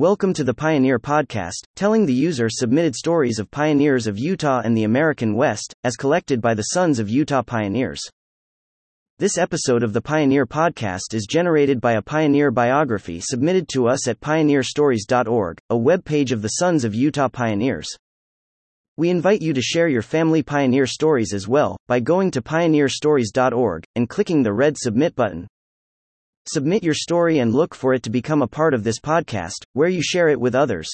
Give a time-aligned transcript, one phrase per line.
[0.00, 4.74] Welcome to the Pioneer Podcast, telling the user submitted stories of pioneers of Utah and
[4.74, 8.00] the American West, as collected by the Sons of Utah Pioneers.
[9.18, 14.08] This episode of the Pioneer Podcast is generated by a pioneer biography submitted to us
[14.08, 17.90] at pioneerstories.org, a web page of the Sons of Utah Pioneers.
[18.96, 23.84] We invite you to share your family pioneer stories as well by going to pioneerstories.org
[23.96, 25.46] and clicking the red submit button.
[26.46, 29.88] Submit your story and look for it to become a part of this podcast, where
[29.88, 30.88] you share it with others.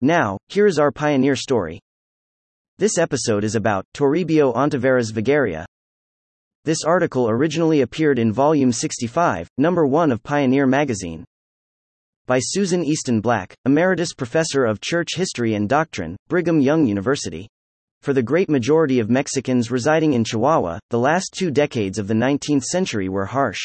[0.00, 1.80] Now, here is our pioneer story.
[2.78, 5.66] This episode is about Toribio Ontiveros Vigueria.
[6.64, 11.24] This article originally appeared in Volume 65, Number 1 of Pioneer magazine.
[12.26, 17.48] By Susan Easton Black, Emeritus Professor of Church History and Doctrine, Brigham Young University.
[18.02, 22.14] For the great majority of Mexicans residing in Chihuahua, the last two decades of the
[22.14, 23.60] 19th century were harsh.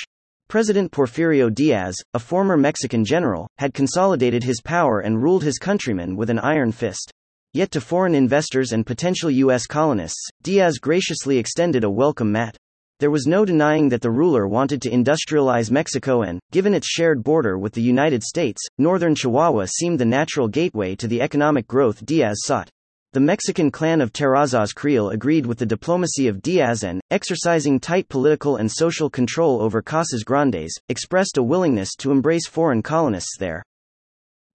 [0.51, 6.17] President Porfirio Diaz, a former Mexican general, had consolidated his power and ruled his countrymen
[6.17, 7.09] with an iron fist.
[7.53, 9.65] Yet to foreign investors and potential U.S.
[9.65, 12.57] colonists, Diaz graciously extended a welcome mat.
[12.99, 17.23] There was no denying that the ruler wanted to industrialize Mexico and, given its shared
[17.23, 22.05] border with the United States, northern Chihuahua seemed the natural gateway to the economic growth
[22.05, 22.69] Diaz sought.
[23.13, 28.07] The Mexican clan of Terrazas Creel agreed with the diplomacy of Diaz and, exercising tight
[28.07, 33.63] political and social control over Casas Grandes, expressed a willingness to embrace foreign colonists there.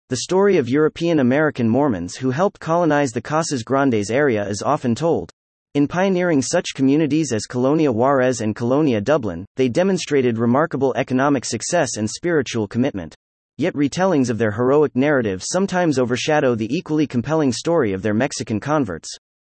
[0.08, 4.94] The story of European American Mormons who helped colonize the Casas Grandes area is often
[4.94, 5.30] told.
[5.74, 11.98] In pioneering such communities as Colonia Juarez and Colonia Dublán, they demonstrated remarkable economic success
[11.98, 13.14] and spiritual commitment.
[13.58, 18.60] Yet retellings of their heroic narrative sometimes overshadow the equally compelling story of their Mexican
[18.60, 19.08] converts.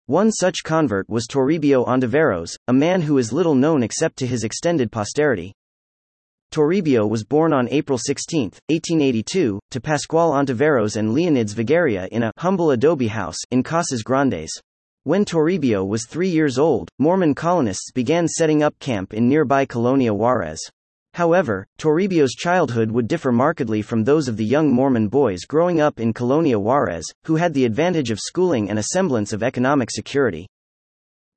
[0.07, 4.43] One such convert was Toribio Ontiveros, a man who is little known except to his
[4.43, 5.53] extended posterity.
[6.51, 12.33] Toribio was born on April 16, 1882, to Pascual Ontiveros and Leonids Vigueria in a
[12.39, 14.51] humble adobe house in Casas Grandes.
[15.05, 20.13] When Toribio was three years old, Mormon colonists began setting up camp in nearby Colonia
[20.13, 20.59] Juarez.
[21.13, 25.99] However, Toribio's childhood would differ markedly from those of the young Mormon boys growing up
[25.99, 30.47] in Colonia Juarez, who had the advantage of schooling and a semblance of economic security.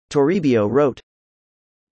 [0.08, 1.00] Toribio wrote,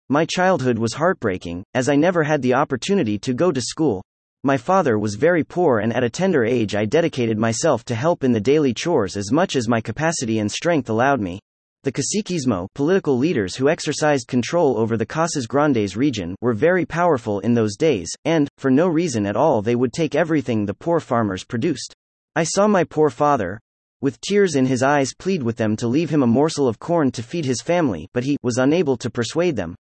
[0.09, 4.03] My childhood was heartbreaking, as I never had the opportunity to go to school.
[4.43, 8.25] My father was very poor, and at a tender age, I dedicated myself to help
[8.25, 11.41] in the daily chores as much as my capacity and strength allowed me.
[11.84, 17.41] The caciquismo political leaders who exercised control over the Casas Grandes region were very powerful
[17.41, 20.99] in those days, and, for no reason at all they would take everything the poor
[20.99, 21.94] farmers produced.
[22.34, 23.61] I saw my poor father,
[24.00, 27.11] with tears in his eyes plead with them to leave him a morsel of corn
[27.12, 29.75] to feed his family but he was unable to persuade them.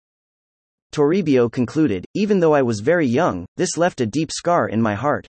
[0.92, 4.96] Toribio concluded, even though I was very young, this left a deep scar in my
[4.96, 5.28] heart.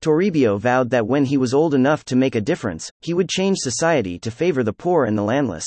[0.00, 3.58] Toribio vowed that when he was old enough to make a difference, he would change
[3.60, 5.64] society to favor the poor and the landless.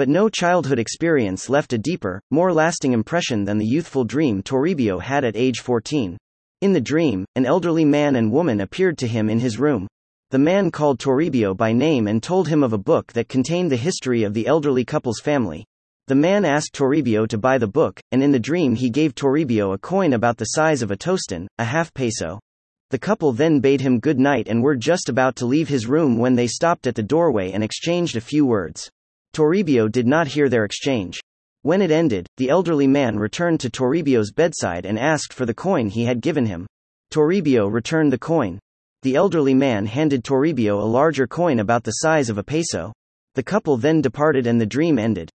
[0.00, 4.98] But no childhood experience left a deeper, more lasting impression than the youthful dream Toribio
[4.98, 6.16] had at age 14.
[6.62, 9.86] In the dream, an elderly man and woman appeared to him in his room.
[10.30, 13.76] The man called Toribio by name and told him of a book that contained the
[13.76, 15.66] history of the elderly couple's family.
[16.06, 19.74] The man asked Toribio to buy the book, and in the dream he gave Toribio
[19.74, 22.40] a coin about the size of a tostón, a half peso.
[22.88, 26.16] The couple then bade him good night and were just about to leave his room
[26.16, 28.90] when they stopped at the doorway and exchanged a few words.
[29.32, 31.20] Toribio did not hear their exchange.
[31.62, 35.88] When it ended, the elderly man returned to Toribio's bedside and asked for the coin
[35.88, 36.66] he had given him.
[37.10, 38.58] Toribio returned the coin.
[39.02, 42.92] The elderly man handed Toribio a larger coin about the size of a peso.
[43.34, 45.30] The couple then departed and the dream ended.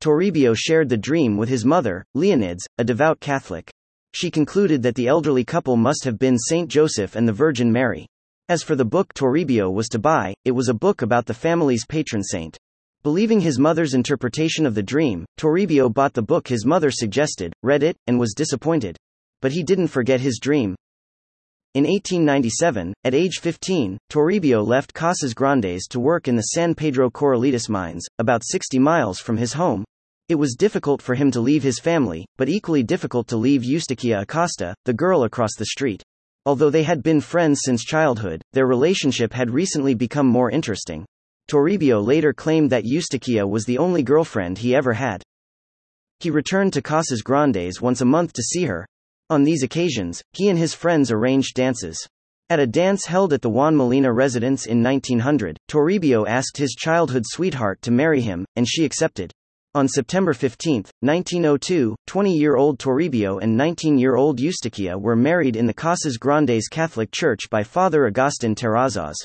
[0.00, 3.70] Toribio shared the dream with his mother, Leonids, a devout Catholic.
[4.12, 8.06] She concluded that the elderly couple must have been Saint Joseph and the Virgin Mary.
[8.48, 11.86] As for the book Toribio was to buy, it was a book about the family's
[11.86, 12.58] patron saint.
[13.04, 17.82] Believing his mother's interpretation of the dream, Toribio bought the book his mother suggested, read
[17.82, 18.96] it, and was disappointed.
[19.40, 20.76] But he didn't forget his dream.
[21.74, 27.10] In 1897, at age 15, Toribio left Casas Grandes to work in the San Pedro
[27.10, 29.84] Corralitos mines, about 60 miles from his home.
[30.28, 34.20] It was difficult for him to leave his family, but equally difficult to leave Eustaquia
[34.20, 36.04] Acosta, the girl across the street.
[36.46, 41.04] Although they had been friends since childhood, their relationship had recently become more interesting.
[41.48, 45.22] Toribio later claimed that Eustaquia was the only girlfriend he ever had.
[46.20, 48.86] He returned to Casas Grandes once a month to see her.
[49.28, 51.98] On these occasions, he and his friends arranged dances.
[52.50, 57.24] At a dance held at the Juan Molina residence in 1900, Toribio asked his childhood
[57.26, 59.32] sweetheart to marry him, and she accepted.
[59.74, 65.56] On September 15, 1902, 20 year old Toribio and 19 year old Eustaquia were married
[65.56, 69.16] in the Casas Grandes Catholic Church by Father Agustin Terrazas.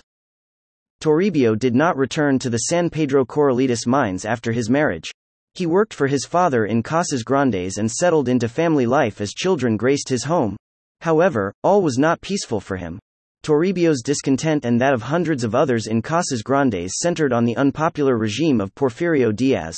[1.00, 5.12] Toribio did not return to the San Pedro Corralitos mines after his marriage.
[5.54, 9.78] He worked for his father in Casas Grandes and settled into family life as children
[9.78, 10.58] graced his home.
[11.02, 13.00] However, all was not peaceful for him.
[13.44, 18.18] Toribio's discontent and that of hundreds of others in Casas Grandes centered on the unpopular
[18.18, 19.78] regime of Porfirio Diaz.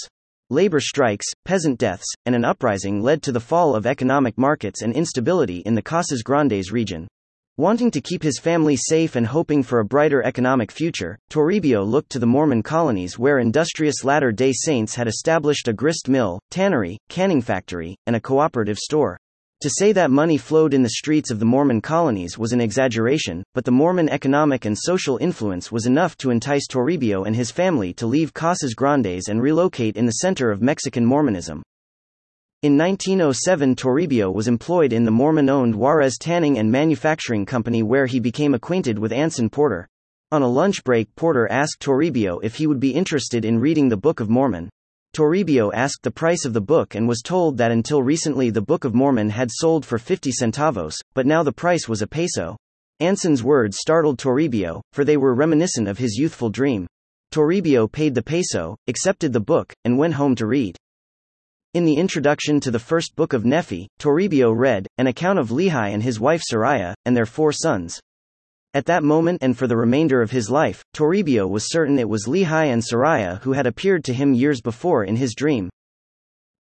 [0.50, 4.94] Labor strikes, peasant deaths, and an uprising led to the fall of economic markets and
[4.95, 7.07] instability in the Casas Grandes region.
[7.60, 12.10] Wanting to keep his family safe and hoping for a brighter economic future, Toribio looked
[12.12, 16.98] to the Mormon colonies where industrious Latter day Saints had established a grist mill, tannery,
[17.10, 19.20] canning factory, and a cooperative store.
[19.60, 23.44] To say that money flowed in the streets of the Mormon colonies was an exaggeration,
[23.54, 27.92] but the Mormon economic and social influence was enough to entice Toribio and his family
[27.96, 31.62] to leave Casas Grandes and relocate in the center of Mexican Mormonism.
[32.62, 38.06] In 1907, Toribio was employed in the Mormon owned Juarez Tanning and Manufacturing Company, where
[38.06, 39.88] he became acquainted with Anson Porter.
[40.34, 43.96] On a lunch break, Porter asked Toribio if he would be interested in reading the
[43.96, 44.70] Book of Mormon.
[45.14, 48.84] Toribio asked the price of the book and was told that until recently the Book
[48.84, 52.58] of Mormon had sold for 50 centavos, but now the price was a peso.
[53.00, 56.88] Anson's words startled Toribio, for they were reminiscent of his youthful dream.
[57.32, 60.76] Toribio paid the peso, accepted the book, and went home to read.
[61.75, 65.94] In the introduction to the first book of Nephi, Toribio read, an account of Lehi
[65.94, 68.00] and his wife Sariah, and their four sons.
[68.74, 72.25] At that moment and for the remainder of his life, Toribio was certain it was
[72.25, 75.69] Lehi and Sariah who had appeared to him years before in his dream.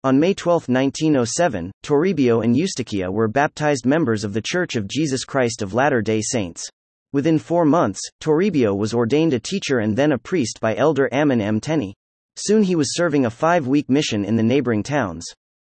[0.03, 5.25] On May 12, 1907, Toribio and Eustaquia were baptized members of the Church of Jesus
[5.25, 6.64] Christ of Latter day Saints.
[7.12, 11.41] Within four months, Toribio was ordained a teacher and then a priest by Elder Ammon
[11.41, 11.61] M.
[11.61, 11.94] Tenney.
[12.37, 15.25] Soon he was serving a five week mission in the neighboring towns.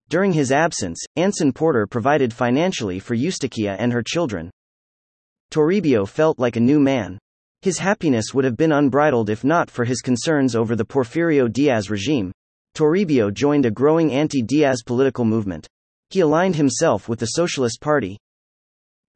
[0.09, 4.51] During his absence, Anson Porter provided financially for Eustaquia and her children.
[5.51, 7.19] Toribio felt like a new man.
[7.63, 11.91] His happiness would have been unbridled if not for his concerns over the Porfirio Diaz
[11.91, 12.33] regime.
[12.75, 15.67] Toribio joined a growing anti Diaz political movement.
[16.11, 18.19] He aligned himself with the Socialist Party.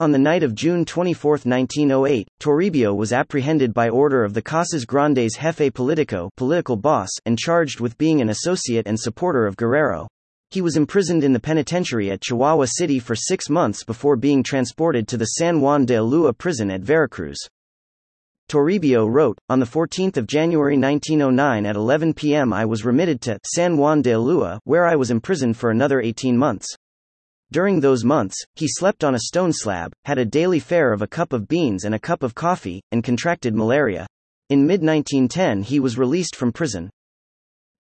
[0.00, 4.87] On the night of June 24, 1908, Toribio was apprehended by order of the Casas
[4.87, 10.08] Grandes Jefe Politico political boss and charged with being an associate and supporter of Guerrero.
[10.52, 15.06] He was imprisoned in the penitentiary at Chihuahua City for six months before being transported
[15.08, 17.37] to the San Juan de Ulua prison at Veracruz.
[18.49, 22.55] Toribio wrote, On 14 January 1909 at 11 p.m.
[22.55, 26.38] I was remitted to San Juan de Ulua, where I was imprisoned for another 18
[26.38, 26.75] months.
[27.52, 31.08] During those months, he slept on a stone slab, had a daily fare of a
[31.08, 34.06] cup of beans and a cup of coffee, and contracted malaria.
[34.50, 36.91] In mid 1910 he was released from prison.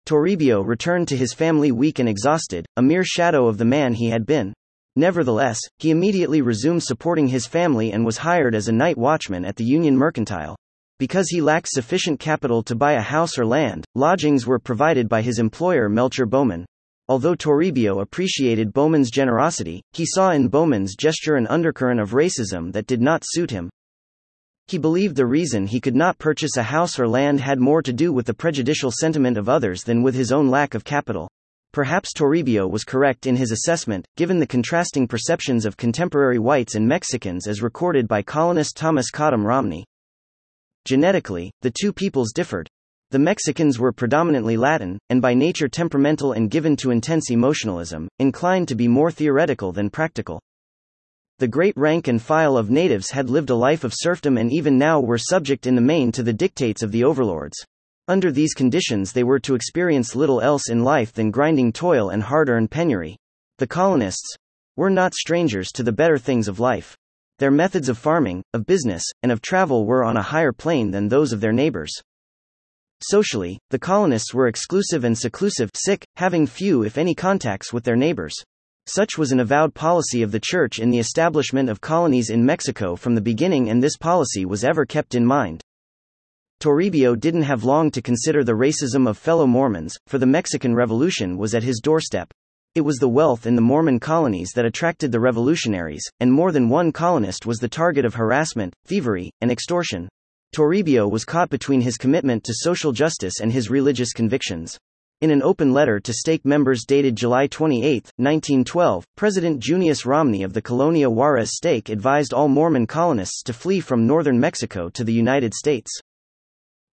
[0.06, 4.08] Toribio returned to his family weak and exhausted, a mere shadow of the man he
[4.08, 4.54] had been.
[4.96, 9.56] Nevertheless, he immediately resumed supporting his family and was hired as a night watchman at
[9.56, 10.56] the Union Mercantile.
[10.98, 15.20] Because he lacked sufficient capital to buy a house or land, lodgings were provided by
[15.20, 16.64] his employer Melcher Bowman.
[17.10, 22.86] Although Toribio appreciated Bowman's generosity, he saw in Bowman's gesture an undercurrent of racism that
[22.86, 23.70] did not suit him.
[24.66, 27.94] He believed the reason he could not purchase a house or land had more to
[27.94, 31.30] do with the prejudicial sentiment of others than with his own lack of capital.
[31.72, 36.86] Perhaps Toribio was correct in his assessment, given the contrasting perceptions of contemporary whites and
[36.86, 39.86] Mexicans as recorded by colonist Thomas Cottam Romney.
[40.84, 42.68] Genetically, the two peoples differed.
[43.10, 48.68] The Mexicans were predominantly Latin, and by nature temperamental and given to intense emotionalism, inclined
[48.68, 50.42] to be more theoretical than practical.
[51.38, 54.76] The great rank and file of natives had lived a life of serfdom and even
[54.76, 57.56] now were subject in the main to the dictates of the overlords.
[58.08, 62.22] Under these conditions, they were to experience little else in life than grinding toil and
[62.22, 63.16] hard earned penury.
[63.56, 64.36] The colonists
[64.76, 66.94] were not strangers to the better things of life.
[67.38, 71.08] Their methods of farming, of business, and of travel were on a higher plane than
[71.08, 72.02] those of their neighbors.
[73.00, 77.96] Socially, the colonists were exclusive and seclusive, sick, having few if any contacts with their
[77.96, 78.34] neighbors.
[78.86, 82.96] Such was an avowed policy of the Church in the establishment of colonies in Mexico
[82.96, 85.62] from the beginning, and this policy was ever kept in mind.
[86.60, 91.38] Toribio didn't have long to consider the racism of fellow Mormons, for the Mexican Revolution
[91.38, 92.32] was at his doorstep.
[92.74, 96.68] It was the wealth in the Mormon colonies that attracted the revolutionaries, and more than
[96.68, 100.08] one colonist was the target of harassment, thievery, and extortion.
[100.52, 104.78] Toribio was caught between his commitment to social justice and his religious convictions.
[105.20, 110.52] In an open letter to stake members dated July 28, 1912, President Junius Romney of
[110.52, 115.12] the Colonia Juarez stake advised all Mormon colonists to flee from northern Mexico to the
[115.12, 115.90] United States.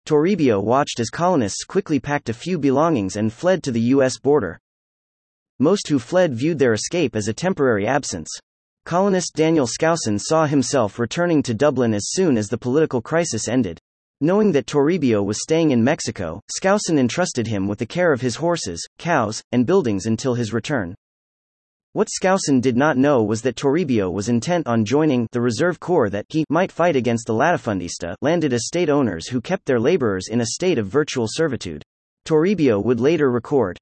[0.06, 4.18] Toribio watched as colonists quickly packed a few belongings and fled to the U.S.
[4.20, 4.60] border.
[5.60, 8.30] Most who fled viewed their escape as a temporary absence.
[8.86, 13.80] Colonist Daniel Skousen saw himself returning to Dublán as soon as the political crisis ended.
[14.20, 18.36] Knowing that Toribio was staying in Mexico, Skousen entrusted him with the care of his
[18.36, 20.96] horses, cows, and buildings until his return.
[21.94, 26.10] What Skousen did not know was that Toribio was intent on joining the reserve corps
[26.10, 30.42] that he might fight against the latifundista landed estate owners who kept their laborers in
[30.42, 31.84] a state of virtual servitude.
[32.26, 33.78] Toribio would later record,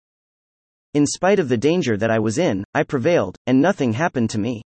[0.94, 4.38] In spite of the danger that I was in, I prevailed, and nothing happened to
[4.38, 4.62] me.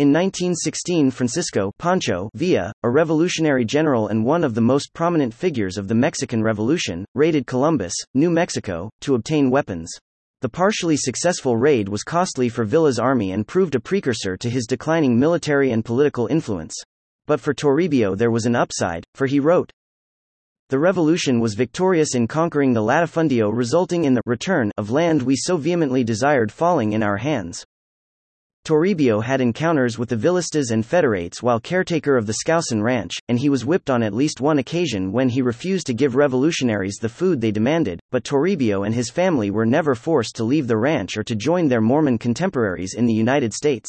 [0.00, 5.76] In 1916 Francisco Pancho Villa, a revolutionary general and one of the most prominent figures
[5.76, 9.92] of the Mexican Revolution, raided Columbus, New Mexico, to obtain weapons.
[10.40, 14.64] The partially successful raid was costly for Villa's army and proved a precursor to his
[14.64, 16.74] declining military and political influence.
[17.26, 19.70] But for Toribio there was an upside, for he wrote,
[20.70, 25.36] the revolution was victorious in conquering the latifundio resulting in the return of land we
[25.36, 27.66] so vehemently desired falling in our hands.
[28.64, 33.38] Toribio had encounters with the Villistas and Federales while caretaker of the Skousen ranch, and
[33.38, 37.08] he was whipped on at least one occasion when he refused to give revolutionaries the
[37.08, 41.16] food they demanded, but Toribio and his family were never forced to leave the ranch
[41.16, 43.88] or to join their Mormon contemporaries in the United States.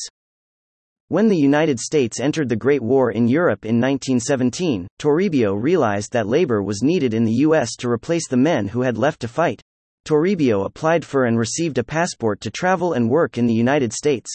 [1.10, 6.28] When the United States entered the Great War in Europe in 1917, Toribio realized that
[6.28, 7.76] labor was needed in the U.S.
[7.76, 9.62] to replace the men who had left to fight.
[10.06, 14.32] Toribio applied for and received a passport to travel and work in the United States.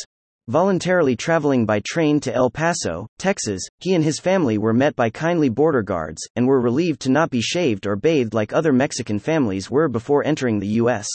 [0.48, 5.10] Voluntarily traveling by train to El Paso, Texas, he and his family were met by
[5.10, 9.18] kindly border guards, and were relieved to not be shaved or bathed like other Mexican
[9.18, 11.08] families were before entering the U.S.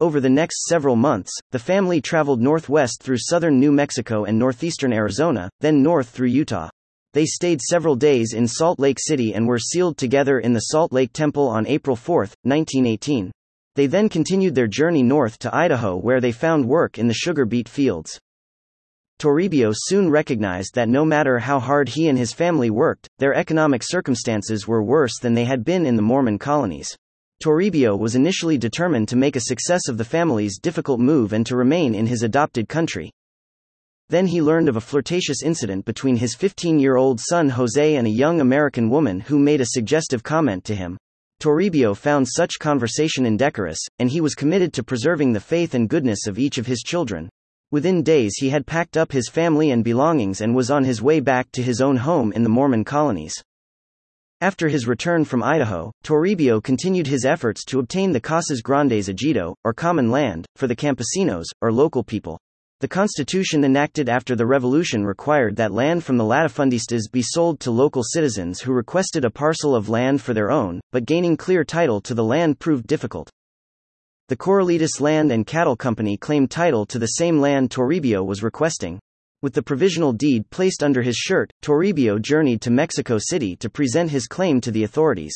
[0.00, 4.92] Over the next several months, the family traveled northwest through southern New Mexico and northeastern
[4.92, 6.68] Arizona, then north through Utah.
[7.12, 10.92] They stayed several days in Salt Lake City and were sealed together in the Salt
[10.92, 13.30] Lake Temple on April 4, 1918.
[13.76, 17.44] They then continued their journey north to Idaho where they found work in the sugar
[17.44, 18.18] beet fields.
[19.18, 23.82] Toribio soon recognized that no matter how hard he and his family worked, their economic
[23.84, 26.88] circumstances were worse than they had been in the Mormon colonies.
[27.42, 31.54] Toribio was initially determined to make a success of the family's difficult move and to
[31.54, 33.10] remain in his adopted country.
[34.08, 38.06] Then he learned of a flirtatious incident between his 15 year old son Jose and
[38.06, 40.96] a young American woman who made a suggestive comment to him.
[41.40, 46.26] Toribio found such conversation indecorous, and he was committed to preserving the faith and goodness
[46.26, 47.28] of each of his children.
[47.70, 51.20] Within days, he had packed up his family and belongings and was on his way
[51.20, 53.34] back to his own home in the Mormon colonies.
[54.40, 59.54] After his return from Idaho, Toribio continued his efforts to obtain the Casas Grandes Ejido,
[59.64, 62.38] or common land, for the campesinos, or local people.
[62.80, 67.70] The constitution enacted after the revolution required that land from the latifundistas be sold to
[67.70, 72.02] local citizens who requested a parcel of land for their own, but gaining clear title
[72.02, 73.30] to the land proved difficult.
[74.28, 78.98] The Corralitos Land and Cattle Company claimed title to the same land Toribio was requesting.
[79.40, 84.10] With the provisional deed placed under his shirt, Toribio journeyed to Mexico City to present
[84.10, 85.34] his claim to the authorities.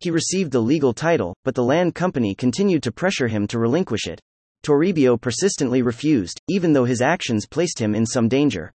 [0.00, 4.08] He received the legal title, but the land company continued to pressure him to relinquish
[4.08, 4.20] it.
[4.62, 8.70] Toribio persistently refused, even though his actions placed him in some danger.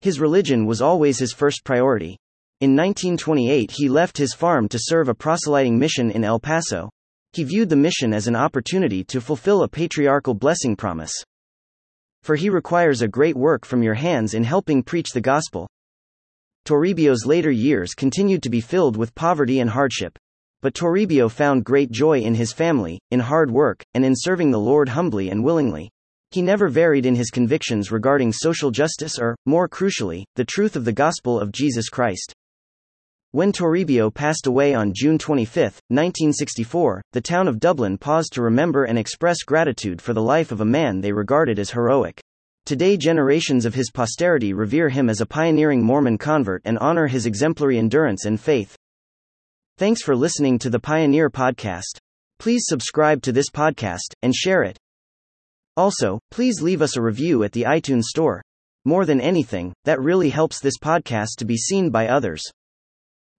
[0.00, 2.16] His religion was always his first priority.
[2.60, 6.90] In 1928, he left his farm to serve a proselyting mission in El Paso.
[7.32, 11.12] He viewed the mission as an opportunity to fulfill a patriarchal blessing promise.
[12.22, 15.68] For he requires a great work from your hands in helping preach the gospel.
[16.66, 20.18] Toribio's later years continued to be filled with poverty and hardship.
[20.62, 24.58] But Toribio found great joy in his family, in hard work, and in serving the
[24.58, 25.90] Lord humbly and willingly.
[26.32, 30.84] He never varied in his convictions regarding social justice or, more crucially, the truth of
[30.84, 32.34] the gospel of Jesus Christ.
[33.32, 38.84] When Toribio passed away on June 25, 1964, the town of Dublán paused to remember
[38.84, 42.20] and express gratitude for the life of a man they regarded as heroic.
[42.66, 47.24] Today, generations of his posterity revere him as a pioneering Mormon convert and honor his
[47.24, 48.76] exemplary endurance and faith.
[49.80, 51.96] Thanks for listening to the Pioneer Podcast.
[52.38, 54.76] Please subscribe to this podcast and share it.
[55.74, 58.42] Also, please leave us a review at the iTunes Store.
[58.84, 62.42] More than anything, that really helps this podcast to be seen by others.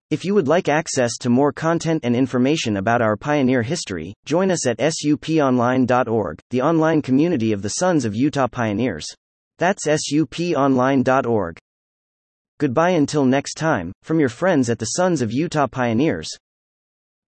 [0.10, 4.50] If you would like access to more content and information about our pioneer history, join
[4.50, 9.06] us at suponline.org, the online community of the Sons of Utah Pioneers.
[9.60, 11.60] That's suponline.org.
[12.62, 16.30] Goodbye until next time, from your friends at the Sons of Utah Pioneers.